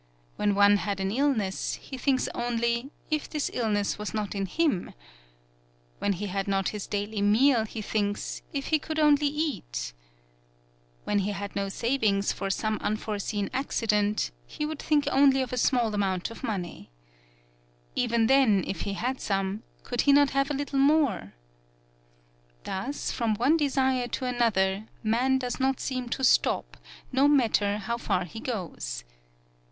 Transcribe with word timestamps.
When 0.35 0.55
one 0.55 0.77
had 0.77 0.99
an 0.99 1.11
illness 1.11 1.75
he 1.75 1.95
thinks 1.95 2.27
only, 2.33 2.89
if 3.11 3.29
this 3.29 3.51
ill 3.53 3.69
ness 3.69 3.99
was 3.99 4.15
not 4.15 4.33
in 4.33 4.47
him! 4.47 4.95
When 5.99 6.13
he 6.13 6.25
had 6.25 6.47
not 6.47 6.69
his 6.69 6.87
daily 6.87 7.21
meal 7.21 7.65
he 7.65 7.83
thinks, 7.83 8.41
if 8.51 8.69
he 8.69 8.79
could 8.79 8.97
only 8.97 9.27
eat! 9.27 9.93
When 11.03 11.19
he 11.19 11.33
had 11.33 11.55
no 11.55 11.69
savings 11.69 12.33
for 12.33 12.49
some 12.49 12.79
unforeseen 12.81 13.51
accident 13.53 14.31
he 14.47 14.65
would 14.65 14.79
think 14.79 15.07
only 15.11 15.39
of 15.39 15.53
a 15.53 15.57
small 15.57 15.93
amount 15.93 16.31
of 16.31 16.43
money. 16.43 16.89
Even 17.93 18.25
then, 18.25 18.63
if 18.65 18.81
he 18.81 18.93
had 18.93 19.21
some, 19.21 19.61
could 19.83 20.01
he 20.01 20.11
not 20.11 20.31
have 20.31 20.49
a 20.49 20.55
little 20.55 20.79
more! 20.79 21.33
Thus, 22.63 23.11
from 23.11 23.35
one 23.35 23.55
de 23.55 23.69
sire 23.69 24.07
to 24.07 24.25
another, 24.25 24.87
man 25.03 25.37
does 25.37 25.59
not 25.59 25.79
seem 25.79 26.09
to 26.09 26.23
stop, 26.23 26.75
no 27.11 27.27
matter 27.27 27.77
how 27.77 27.99
far 27.99 28.25
he 28.25 28.39
goes. 28.39 29.03